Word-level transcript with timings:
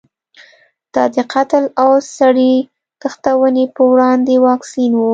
دا 0.93 1.03
د 1.13 1.17
قتل 1.33 1.63
او 1.83 1.89
سړي 2.17 2.53
تښتونې 3.01 3.65
په 3.75 3.81
وړاندې 3.91 4.33
واکسین 4.47 4.91
و. 4.97 5.01